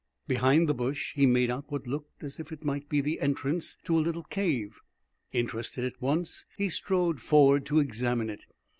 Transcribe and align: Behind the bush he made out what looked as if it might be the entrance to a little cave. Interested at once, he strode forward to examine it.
Behind 0.27 0.67
the 0.67 0.73
bush 0.73 1.13
he 1.13 1.27
made 1.27 1.51
out 1.51 1.65
what 1.71 1.85
looked 1.85 2.23
as 2.23 2.39
if 2.39 2.51
it 2.51 2.63
might 2.65 2.89
be 2.89 3.01
the 3.01 3.21
entrance 3.21 3.77
to 3.83 3.95
a 3.95 4.01
little 4.01 4.23
cave. 4.23 4.79
Interested 5.31 5.85
at 5.85 6.01
once, 6.01 6.43
he 6.57 6.69
strode 6.69 7.21
forward 7.21 7.67
to 7.67 7.77
examine 7.77 8.27
it. 8.31 8.41